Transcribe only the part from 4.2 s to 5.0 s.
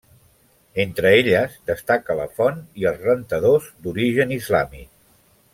islàmic.